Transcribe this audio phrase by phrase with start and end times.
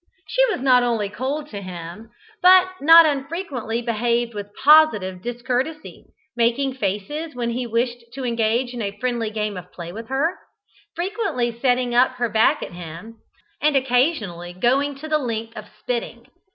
[0.25, 2.09] She was not only cold to him,
[2.41, 8.81] but not unfrequently behaved with positive discourtesy, making faces when he wished to engage in
[8.81, 10.39] a friendly game of play with her,
[10.95, 13.19] frequently setting up her back at him,
[13.61, 16.25] and occasionally going to the length of spitting.